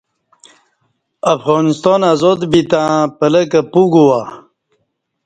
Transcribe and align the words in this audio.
افغانستان 1.35 1.99
آزاد 2.13 2.39
بیتں 2.51 2.85
پلہ 3.17 3.43
کہ 3.51 3.61
پوگوا 3.71 4.21